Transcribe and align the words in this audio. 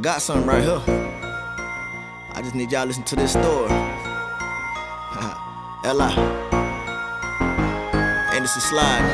got 0.00 0.22
something 0.22 0.46
right 0.46 0.62
here. 0.62 0.80
I 2.32 2.40
just 2.42 2.54
need 2.54 2.72
y'all 2.72 2.82
to 2.82 2.88
listen 2.88 3.02
to 3.04 3.16
this 3.16 3.32
story. 3.32 3.70
Ella. 5.84 6.10
Anderson 8.32 8.62
slide. 8.62 9.04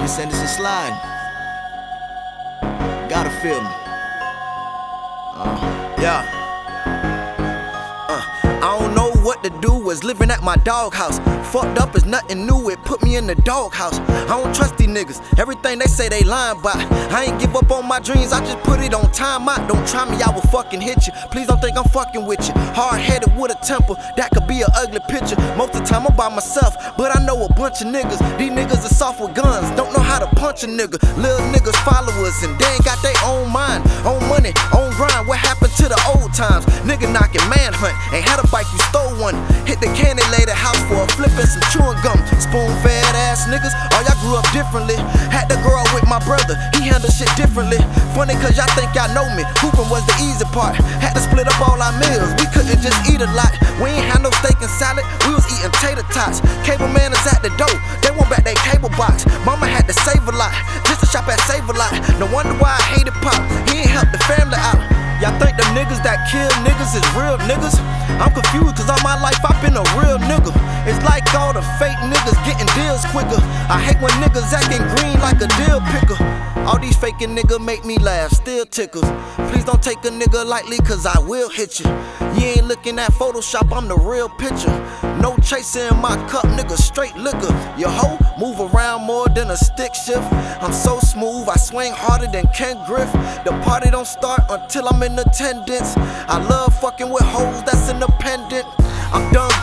Miss 0.00 0.18
Anderson 0.18 0.48
slide. 0.48 0.98
Gotta 3.10 3.28
feel 3.42 3.60
me. 3.60 3.70
Uh, 5.34 5.94
yeah. 6.00 6.45
To 9.48 9.60
do, 9.60 9.72
was 9.72 10.02
living 10.02 10.30
at 10.30 10.42
my 10.42 10.56
doghouse. 10.56 11.18
Fucked 11.52 11.78
up 11.78 11.94
is 11.94 12.04
nothing 12.04 12.46
new, 12.46 12.68
it 12.68 12.82
put 12.84 13.02
me 13.02 13.16
in 13.16 13.26
the 13.26 13.34
doghouse. 13.36 13.98
I 14.00 14.42
don't 14.42 14.54
trust 14.54 14.76
these 14.78 14.88
niggas, 14.88 15.20
everything 15.38 15.78
they 15.78 15.86
say 15.86 16.08
they 16.08 16.22
lying 16.22 16.60
by. 16.62 16.74
I 17.10 17.26
ain't 17.28 17.40
give 17.40 17.54
up 17.54 17.70
on 17.70 17.86
my 17.86 18.00
dreams, 18.00 18.32
I 18.32 18.40
just 18.40 18.58
put 18.64 18.80
it 18.80 18.92
on 18.92 19.10
time 19.12 19.48
out. 19.48 19.68
Don't 19.68 19.86
try 19.86 20.04
me, 20.10 20.20
I 20.22 20.30
will 20.34 20.46
fucking 20.52 20.80
hit 20.80 21.06
you. 21.06 21.12
Please 21.30 21.46
don't 21.46 21.60
think 21.60 21.76
I'm 21.78 21.84
fucking 21.84 22.26
with 22.26 22.46
you. 22.48 22.54
Hard 22.74 23.00
headed 23.00 23.36
with 23.36 23.52
a 23.52 23.58
temper, 23.64 23.94
that 24.16 24.30
could 24.32 24.46
be 24.48 24.62
an 24.62 24.68
ugly 24.74 25.00
picture. 25.08 25.36
Most 25.56 25.74
of 25.74 25.82
the 25.82 25.86
time 25.86 26.06
I'm 26.06 26.16
by 26.16 26.28
myself, 26.28 26.74
but 26.96 27.14
I 27.16 27.24
know 27.24 27.44
a 27.44 27.52
bunch 27.54 27.82
of 27.82 27.88
niggas. 27.88 28.18
These 28.38 28.50
niggas 28.50 28.84
are 28.84 28.94
soft 28.94 29.20
with 29.20 29.34
guns, 29.34 29.70
don't 29.76 29.92
know 29.92 30.02
how 30.02 30.18
to 30.18 30.26
punch 30.34 30.64
a 30.64 30.66
nigga. 30.66 30.98
Little 31.16 31.46
niggas 31.54 31.78
followers, 31.86 32.34
and 32.42 32.58
they 32.58 32.66
ain't 32.74 32.84
got 32.84 33.00
their 33.02 33.16
own 33.24 33.52
mind, 33.52 33.86
own 34.04 34.22
money, 34.28 34.50
own 34.74 34.90
grind. 34.98 35.28
What 35.28 35.38
happened 35.38 35.72
to 35.78 35.88
the 35.88 36.00
old 36.14 36.34
times? 36.34 36.66
Nigga 36.82 37.06
knocking 37.12 37.46
manhunt, 37.48 37.94
ain't 38.12 38.26
had 38.26 38.42
a 38.42 38.46
Hit 39.76 39.92
the 39.92 39.96
candy, 39.96 40.24
the 40.48 40.56
house 40.56 40.80
for 40.88 41.04
a 41.04 41.08
flip 41.20 41.36
and 41.36 41.44
some 41.44 41.60
chewing 41.68 42.00
gum. 42.00 42.16
Spoon 42.40 42.72
fed 42.80 43.12
ass 43.28 43.44
niggas, 43.44 43.76
all 43.92 44.00
y'all 44.08 44.16
grew 44.24 44.32
up 44.32 44.48
differently. 44.56 44.96
Had 45.28 45.52
to 45.52 45.56
grow 45.60 45.76
up 45.76 45.90
with 45.92 46.08
my 46.08 46.16
brother, 46.24 46.56
he 46.72 46.88
handled 46.88 47.12
shit 47.12 47.28
differently. 47.36 47.76
Funny 48.16 48.32
cause 48.40 48.56
y'all 48.56 48.70
think 48.72 48.88
y'all 48.96 49.12
know 49.12 49.28
me. 49.36 49.44
Hooping 49.60 49.84
was 49.92 50.00
the 50.08 50.16
easy 50.24 50.48
part. 50.56 50.80
Had 51.04 51.12
to 51.12 51.20
split 51.20 51.44
up 51.44 51.60
all 51.60 51.76
our 51.76 51.92
meals, 52.00 52.32
we 52.40 52.48
couldn't 52.56 52.80
just 52.80 52.96
eat 53.04 53.20
a 53.20 53.28
lot. 53.36 53.52
We 53.76 53.92
ain't 53.92 54.08
had 54.08 54.24
no 54.24 54.32
steak 54.40 54.56
and 54.64 54.72
salad, 54.80 55.04
we 55.28 55.36
was 55.36 55.44
eating 55.52 55.74
tater 55.76 56.06
tots. 56.08 56.40
Cable 56.64 56.88
man 56.88 57.12
is 57.12 57.20
at 57.28 57.44
the 57.44 57.52
door, 57.60 57.76
they 58.00 58.08
want 58.16 58.32
back 58.32 58.48
their 58.48 58.56
cable 58.64 58.88
box. 58.96 59.28
Mama 59.44 59.65
real 67.16 67.38
niggas? 67.48 67.80
I'm 68.20 68.32
confused 68.32 68.76
cause 68.76 68.90
all 68.90 69.02
my 69.02 69.20
life 69.20 69.40
I've 69.44 69.60
been 69.62 69.76
a 69.76 69.84
real 69.98 70.18
nigga. 70.18 70.65
It's 70.86 71.02
like 71.04 71.26
all 71.34 71.52
the 71.52 71.62
fake 71.82 71.98
niggas 71.98 72.38
getting 72.46 72.70
deals 72.78 73.04
quicker. 73.06 73.42
I 73.68 73.82
hate 73.82 74.00
when 74.00 74.12
niggas 74.22 74.52
acting 74.52 74.86
green 74.94 75.18
like 75.18 75.42
a 75.42 75.48
deal 75.58 75.80
picker. 75.90 76.16
All 76.66 76.78
these 76.78 76.96
faking 76.96 77.34
niggas 77.34 77.64
make 77.64 77.84
me 77.84 77.98
laugh, 77.98 78.30
still 78.30 78.64
tickles. 78.64 79.04
Please 79.50 79.64
don't 79.64 79.82
take 79.82 79.98
a 80.04 80.10
nigga 80.10 80.46
lightly 80.46 80.78
cause 80.78 81.04
I 81.04 81.18
will 81.18 81.48
hit 81.48 81.80
you. 81.80 81.86
You 82.34 82.46
ain't 82.54 82.66
looking 82.68 82.98
at 83.00 83.10
Photoshop, 83.12 83.76
I'm 83.76 83.88
the 83.88 83.96
real 83.96 84.28
picture. 84.28 84.74
No 85.20 85.36
chasing 85.38 85.88
in 85.88 85.96
my 86.00 86.16
cup, 86.28 86.44
nigga, 86.44 86.76
straight 86.76 87.16
liquor. 87.16 87.52
Your 87.76 87.90
hoe 87.90 88.18
move 88.38 88.60
around 88.60 89.06
more 89.06 89.28
than 89.28 89.50
a 89.50 89.56
stick 89.56 89.94
shift. 89.94 90.22
I'm 90.62 90.72
so 90.72 91.00
smooth, 91.00 91.48
I 91.48 91.56
swing 91.56 91.92
harder 91.92 92.26
than 92.30 92.46
Ken 92.54 92.76
Griff. 92.86 93.10
The 93.44 93.58
party 93.64 93.90
don't 93.90 94.06
start 94.06 94.42
until 94.50 94.88
I'm 94.88 95.02
in 95.02 95.18
attendance. 95.18 95.96
I 95.96 96.38
love 96.48 96.78
fucking 96.80 97.10
with 97.10 97.24
hoes 97.24 97.64
that's 97.64 97.90
independent. 97.90 98.66
I'm 99.12 99.32
done 99.32 99.55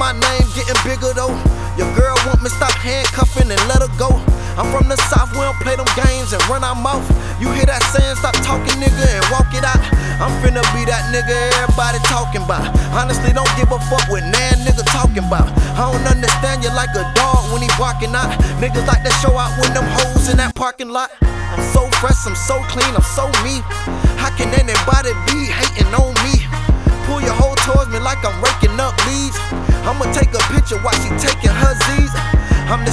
my 0.00 0.16
name 0.16 0.48
getting 0.56 0.80
bigger 0.80 1.12
though. 1.12 1.36
Your 1.76 1.92
girl 1.92 2.16
want 2.24 2.40
me 2.40 2.48
stop 2.48 2.72
handcuffing 2.80 3.52
and 3.52 3.60
let 3.68 3.84
her 3.84 3.92
go. 4.00 4.08
I'm 4.56 4.64
from 4.72 4.88
the 4.88 4.96
south, 5.12 5.28
we 5.36 5.44
don't 5.44 5.60
play 5.60 5.76
them 5.76 5.86
games 5.92 6.32
and 6.32 6.40
run 6.48 6.64
our 6.64 6.74
mouth. 6.74 7.04
You 7.36 7.52
hear 7.52 7.68
that 7.68 7.84
saying, 7.92 8.16
stop 8.16 8.32
talking, 8.40 8.80
nigga, 8.80 8.96
and 8.96 9.24
walk 9.28 9.52
it 9.52 9.60
out. 9.60 9.76
I'm 10.16 10.32
finna 10.40 10.64
be 10.72 10.88
that 10.88 11.12
nigga 11.12 11.36
everybody 11.60 12.00
talking 12.08 12.40
about. 12.40 12.64
Honestly, 12.96 13.36
don't 13.36 13.52
give 13.60 13.68
a 13.68 13.80
fuck 13.92 14.08
what 14.08 14.24
nan 14.24 14.64
nigga 14.64 14.88
talking 14.88 15.20
about. 15.20 15.52
I 15.76 15.92
don't 15.92 16.08
understand 16.08 16.64
you 16.64 16.72
like 16.72 16.96
a 16.96 17.04
dog 17.12 17.52
when 17.52 17.60
he 17.60 17.68
barking 17.76 18.16
out. 18.16 18.32
Niggas 18.56 18.88
like 18.88 19.04
to 19.04 19.12
show 19.20 19.36
out 19.36 19.52
when 19.60 19.68
them 19.76 19.84
hoes 20.00 20.32
in 20.32 20.40
that 20.40 20.56
parking 20.56 20.88
lot. 20.88 21.12
I'm 21.20 21.60
so 21.76 21.84
fresh, 22.00 22.24
I'm 22.24 22.36
so 22.48 22.56
clean, 22.72 22.88
I'm 22.96 23.04
so 23.04 23.28
me. 23.44 23.60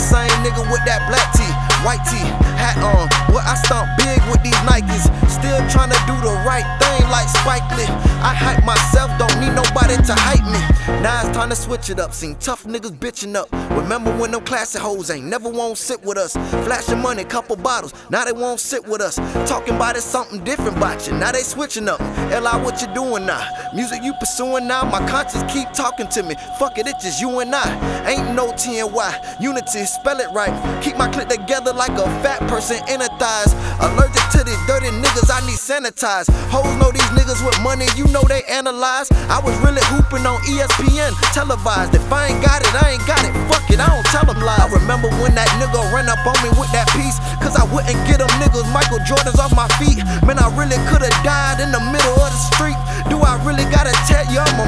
Same 0.07 0.31
nigga 0.39 0.63
with 0.71 0.83
that 0.87 1.03
black 1.11 1.27
tee, 1.35 1.51
white 1.83 1.99
tee, 2.07 2.23
hat 2.55 2.79
on. 2.79 3.11
Well, 3.27 3.43
I 3.43 3.59
stomp 3.59 3.91
big 3.99 4.23
with 4.31 4.39
these 4.39 4.55
Nikes. 4.63 5.11
Still 5.27 5.59
trying 5.67 5.91
to 5.91 5.99
do 6.07 6.15
the 6.23 6.31
right 6.47 6.65
thing 6.79 7.03
like 7.11 7.27
Spike 7.43 7.67
Lee. 7.75 7.91
I 8.23 8.31
hype 8.31 8.63
myself, 8.63 9.11
don't 9.19 9.35
need 9.43 9.51
nobody 9.51 9.99
to 9.99 10.13
hype 10.15 10.47
me. 10.47 10.56
Now 11.01 11.21
it's 11.21 11.37
time 11.37 11.49
to 11.49 11.55
switch 11.55 11.89
it 11.91 11.99
up. 11.99 12.11
Seen 12.13 12.35
tough 12.35 12.63
niggas 12.63 12.97
bitching 12.97 13.35
up. 13.35 13.51
Remember 13.77 14.11
when 14.17 14.31
them 14.31 14.43
classic 14.43 14.81
hoes 14.81 15.11
ain't 15.11 15.25
never 15.25 15.47
won't 15.47 15.77
sit 15.77 16.03
with 16.03 16.17
us. 16.17 16.33
Flashing 16.65 16.99
money, 16.99 17.23
couple 17.23 17.55
bottles, 17.55 17.93
now 18.09 18.25
they 18.25 18.31
won't 18.31 18.59
sit 18.59 18.85
with 18.87 19.01
us. 19.01 19.15
Talking 19.47 19.75
about 19.75 19.95
it 19.95 20.01
something 20.01 20.43
different 20.43 20.77
about 20.77 21.07
you, 21.07 21.13
now 21.13 21.31
they 21.31 21.43
switching 21.43 21.87
up. 21.87 22.01
L.I. 22.31 22.57
what 22.63 22.81
you 22.81 22.87
doing 22.95 23.25
now? 23.25 23.47
Music 23.75 24.01
you 24.03 24.13
pursuing 24.19 24.67
now? 24.67 24.83
My 24.83 25.07
conscience 25.07 25.43
keep 25.53 25.71
talking 25.71 26.07
to 26.09 26.23
me. 26.23 26.35
Fuck 26.57 26.79
it, 26.79 26.87
it's 26.87 27.03
just 27.03 27.21
you 27.21 27.39
and 27.39 27.53
I. 27.53 28.07
Ain't 28.07 28.35
no 28.35 28.51
TNY. 28.53 29.41
Unity, 29.41 29.85
spell 29.85 30.19
it 30.19 30.29
right. 30.33 30.51
Keep 30.83 30.97
my 30.97 31.07
clip 31.09 31.29
together 31.29 31.73
like 31.73 31.91
a 31.91 32.05
fat 32.25 32.39
person 32.49 32.77
in 32.89 33.01
a 33.01 33.07
thighs. 33.19 33.53
Allergic 33.79 34.23
to 34.31 34.43
these 34.43 34.59
dirty 34.65 34.89
niggas, 34.89 35.29
I 35.29 35.45
need 35.45 35.61
sanitized. 35.61 36.29
Hoes 36.49 36.65
know 36.81 36.91
these 36.91 37.11
niggas 37.13 37.45
with 37.45 37.61
money, 37.61 37.85
you 37.95 38.07
know 38.07 38.23
they 38.23 38.41
analyze. 38.49 39.11
I 39.29 39.39
was 39.39 39.55
really 39.59 39.83
hooping 39.85 40.25
on 40.25 40.41
E 40.49 40.59
ESPN, 40.87 41.13
televised. 41.33 41.95
If 41.95 42.11
I 42.11 42.27
ain't 42.27 42.43
got 42.43 42.61
it, 42.61 42.71
I 42.75 42.95
ain't 42.95 43.05
got 43.07 43.23
it. 43.23 43.33
Fuck 43.51 43.69
it, 43.69 43.79
I 43.79 43.87
don't 43.87 44.05
tell 44.07 44.25
them 44.25 44.39
lies. 44.43 44.59
I 44.59 44.67
remember 44.71 45.09
when 45.19 45.35
that 45.35 45.47
nigga 45.59 45.79
ran 45.91 46.09
up 46.09 46.23
on 46.25 46.37
me 46.43 46.49
with 46.55 46.71
that 46.71 46.87
piece, 46.95 47.19
cause 47.43 47.55
I 47.55 47.63
wouldn't 47.67 47.99
get 48.07 48.19
them 48.19 48.31
niggas 48.39 48.67
Michael 48.71 48.99
Jordans 49.03 49.39
off 49.39 49.53
my 49.55 49.67
feet. 49.79 49.99
Man, 50.25 50.39
I 50.39 50.47
really 50.55 50.79
could've 50.87 51.13
died 51.23 51.59
in 51.59 51.71
the 51.71 51.83
middle 51.91 52.17
of 52.17 52.29
the 52.31 52.41
street. 52.55 52.77
Do 53.09 53.19
I 53.23 53.39
really 53.43 53.65
gotta 53.71 53.93
tell 54.07 54.25
you 54.31 54.39
I'm 54.39 54.59
a 54.59 54.67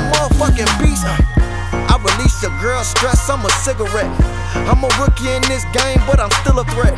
girl 2.80 2.86
stress, 2.86 3.30
I'm 3.30 3.44
a 3.44 3.52
cigarette. 3.60 4.08
I'm 4.72 4.84
a 4.84 4.90
rookie 5.00 5.28
in 5.28 5.44
this 5.52 5.66
game, 5.76 6.00
but 6.08 6.20
I'm 6.20 6.32
still 6.40 6.60
a 6.60 6.66
threat. 6.72 6.96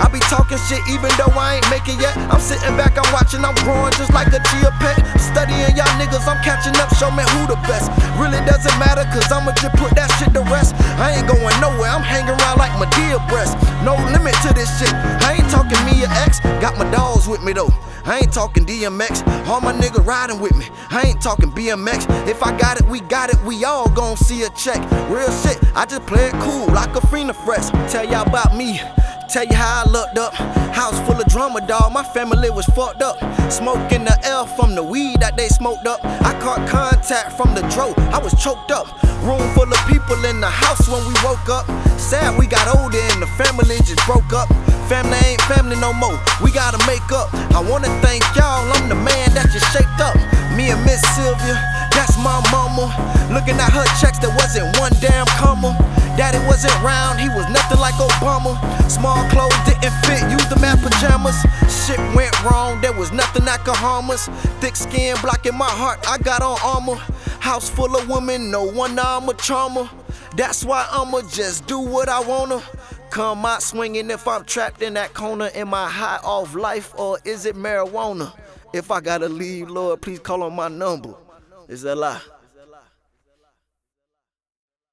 I 0.00 0.08
be 0.08 0.20
talking 0.32 0.56
shit 0.56 0.80
even 0.88 1.12
though 1.20 1.32
I 1.36 1.60
ain't 1.60 1.68
making 1.68 2.00
yet. 2.00 2.16
I'm 2.32 2.40
sitting 2.40 2.76
back, 2.80 2.96
I'm 2.96 3.08
watching, 3.12 3.44
I'm 3.44 3.54
growing 3.60 3.92
just 4.00 4.12
like 4.16 4.32
a 4.32 4.40
chia 4.48 4.72
pet. 4.80 4.96
Studying 5.20 5.76
y'all 5.76 5.90
niggas, 6.00 6.24
I'm 6.24 6.40
catching 6.40 6.72
up, 6.80 6.88
show 6.96 7.12
me 7.12 7.24
who 7.36 7.44
the 7.44 7.60
best. 7.68 7.92
Really 8.16 8.40
doesn't 8.48 8.76
matter, 8.80 9.04
cause 9.12 9.28
I'ma 9.28 9.52
just 9.60 9.76
put 9.76 9.92
that 10.00 10.08
shit 10.16 10.32
to 10.32 10.40
rest. 10.48 10.72
I 10.96 11.20
ain't 11.20 11.28
going 11.28 11.52
nowhere, 11.60 11.92
I'm 11.92 12.04
hanging 12.04 12.32
around 12.32 12.56
like 12.56 12.72
Madea 12.80 13.20
breast. 13.28 13.52
No 13.84 14.00
limit 14.08 14.34
to 14.48 14.50
this 14.56 14.70
shit. 14.80 14.92
I 15.28 15.36
ain't 15.36 15.50
talking 15.52 15.78
me 15.84 16.08
or 16.08 16.12
X, 16.24 16.40
got 16.64 16.78
my 16.80 16.88
dogs 16.90 17.28
with 17.28 17.44
me 17.44 17.52
though. 17.52 17.72
I 18.08 18.20
ain't 18.20 18.32
talking 18.32 18.64
DMX, 18.64 19.20
all 19.46 19.60
my 19.60 19.74
niggas 19.74 20.06
riding 20.06 20.40
with 20.40 20.56
me. 20.56 20.64
I 20.90 21.02
ain't 21.02 21.20
talking 21.20 21.50
BMX. 21.50 22.08
If 22.26 22.42
I 22.42 22.56
got 22.56 22.80
it, 22.80 22.88
we 22.88 23.00
got 23.00 23.28
it, 23.28 23.38
we 23.44 23.66
all 23.66 23.86
gon' 23.90 24.16
see 24.16 24.44
a 24.44 24.50
check. 24.50 24.80
Shit, 25.42 25.58
I 25.74 25.84
just 25.84 26.06
play 26.06 26.26
it 26.26 26.34
cool 26.40 26.66
like 26.68 26.94
a 26.96 27.00
Frina 27.00 27.34
fresh. 27.34 27.70
Tell 27.90 28.04
y'all 28.04 28.26
about 28.26 28.56
me. 28.56 28.80
Tell 29.28 29.44
you 29.44 29.54
how 29.54 29.84
I 29.84 29.90
looked 29.90 30.16
up. 30.16 30.32
House 30.72 30.98
full 31.06 31.20
of 31.20 31.26
drama, 31.26 31.60
dog. 31.66 31.92
My 31.92 32.02
family 32.02 32.50
was 32.50 32.64
fucked 32.66 33.02
up. 33.02 33.18
Smoking 33.52 34.04
the 34.04 34.18
L 34.24 34.46
from 34.46 34.74
the 34.74 34.82
weed 34.82 35.20
that 35.20 35.36
they 35.36 35.48
smoked 35.48 35.86
up. 35.86 36.00
I 36.04 36.32
caught 36.40 36.66
contact 36.68 37.32
from 37.36 37.54
the 37.54 37.62
dro. 37.68 37.92
I 38.08 38.18
was 38.18 38.32
choked 38.42 38.70
up. 38.70 38.86
Room 39.22 39.42
full 39.52 39.68
of 39.68 39.80
people 39.86 40.16
in 40.24 40.40
the 40.40 40.48
house 40.48 40.88
when 40.88 41.04
we 41.04 41.14
woke 41.24 41.48
up. 41.50 41.66
Sad 41.98 42.38
we 42.38 42.46
got 42.46 42.64
older 42.78 42.98
and 43.12 43.20
the 43.20 43.26
family 43.36 43.76
just 43.84 44.00
broke 44.06 44.32
up. 44.32 44.48
Family 44.88 45.18
ain't 45.26 45.42
family 45.42 45.76
no 45.76 45.92
more. 45.92 46.16
We 46.42 46.50
gotta 46.50 46.78
make 46.86 47.04
up. 47.12 47.28
I 47.52 47.60
wanna 47.60 47.92
thank 48.00 48.24
y'all. 48.34 48.64
I'm 48.72 48.88
the 48.88 48.94
man 48.94 49.34
that 49.34 49.50
just 49.52 49.68
shaped 49.76 50.00
up. 50.00 50.16
Me 50.56 50.70
and 50.70 50.82
Miss 50.88 51.02
Sylvia, 51.14 51.54
my 52.18 52.40
mama. 52.50 52.90
Looking 53.32 53.56
at 53.60 53.72
her 53.72 53.86
checks, 54.00 54.18
there 54.18 54.34
wasn't 54.36 54.76
one 54.78 54.92
damn 55.00 55.26
comma. 55.38 55.76
Daddy 56.16 56.38
wasn't 56.46 56.74
round, 56.82 57.20
he 57.20 57.28
was 57.28 57.48
nothing 57.50 57.78
like 57.78 57.94
Obama. 57.94 58.58
Small 58.90 59.22
clothes 59.30 59.54
didn't 59.66 59.94
fit, 60.02 60.22
used 60.30 60.50
the 60.50 60.58
as 60.66 60.80
pajamas. 60.82 61.38
Shit 61.70 61.98
went 62.14 62.34
wrong, 62.42 62.80
there 62.80 62.92
was 62.92 63.12
nothing 63.12 63.44
that 63.44 63.64
could 63.64 63.76
harm 63.76 64.10
us. 64.10 64.28
Thick 64.60 64.74
skin 64.74 65.16
blocking 65.22 65.56
my 65.56 65.70
heart, 65.70 66.00
I 66.08 66.18
got 66.18 66.42
on 66.42 66.58
armor. 66.64 66.96
House 67.40 67.70
full 67.70 67.96
of 67.96 68.08
women, 68.08 68.50
no 68.50 68.64
wonder 68.64 69.02
I'm 69.04 69.28
a 69.28 69.34
charmer. 69.34 69.88
That's 70.36 70.64
why 70.64 70.88
I'ma 70.90 71.22
just 71.30 71.66
do 71.66 71.78
what 71.78 72.08
I 72.08 72.20
wanna. 72.20 72.62
Come 73.10 73.46
out 73.46 73.62
swinging 73.62 74.10
if 74.10 74.28
I'm 74.28 74.44
trapped 74.44 74.82
in 74.82 74.94
that 74.94 75.14
corner. 75.14 75.50
Am 75.54 75.72
I 75.72 75.88
high 75.88 76.20
off 76.22 76.54
life 76.54 76.92
or 76.98 77.18
is 77.24 77.46
it 77.46 77.56
marijuana? 77.56 78.32
If 78.74 78.90
I 78.90 79.00
gotta 79.00 79.28
leave, 79.28 79.70
Lord, 79.70 80.02
please 80.02 80.18
call 80.18 80.42
on 80.42 80.54
my 80.54 80.68
number. 80.68 81.14
Is 81.68 81.82
that 81.82 81.96
lie? 81.96 82.37